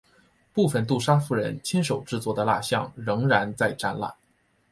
[0.51, 4.11] 部分杜莎夫人亲手制作的蜡象仍然在展览。